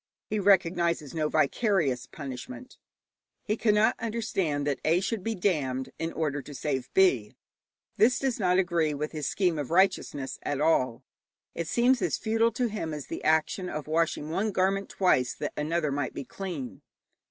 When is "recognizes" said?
0.39-1.13